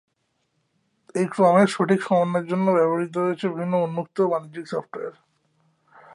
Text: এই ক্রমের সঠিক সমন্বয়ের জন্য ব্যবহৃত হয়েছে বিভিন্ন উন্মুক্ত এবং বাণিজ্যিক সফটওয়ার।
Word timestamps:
এই 1.15 1.27
ক্রমের 1.33 1.67
সঠিক 1.67 1.99
সমন্বয়ের 2.01 2.45
জন্য 2.45 2.67
ব্যবহৃত 2.77 3.15
হয়েছে 3.17 3.45
বিভিন্ন 3.47 3.73
উন্মুক্ত 3.77 4.15
এবং 4.19 4.31
বাণিজ্যিক 4.31 4.65
সফটওয়ার। 4.67 5.15